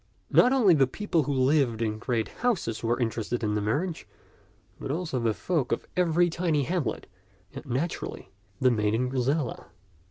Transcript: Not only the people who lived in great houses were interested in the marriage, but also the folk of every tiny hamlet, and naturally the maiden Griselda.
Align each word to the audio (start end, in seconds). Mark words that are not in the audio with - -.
Not 0.31 0.51
only 0.51 0.73
the 0.73 0.87
people 0.87 1.21
who 1.21 1.31
lived 1.33 1.79
in 1.79 1.99
great 1.99 2.27
houses 2.27 2.81
were 2.83 2.99
interested 2.99 3.43
in 3.43 3.53
the 3.53 3.61
marriage, 3.61 4.07
but 4.79 4.89
also 4.89 5.19
the 5.19 5.31
folk 5.31 5.71
of 5.71 5.85
every 5.95 6.27
tiny 6.27 6.63
hamlet, 6.63 7.05
and 7.53 7.63
naturally 7.67 8.31
the 8.59 8.71
maiden 8.71 9.09
Griselda. 9.09 9.67